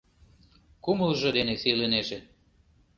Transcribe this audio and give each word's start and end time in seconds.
Кумылжо 0.83 1.29
дене 1.37 1.55
сийлынеже. 1.61 2.19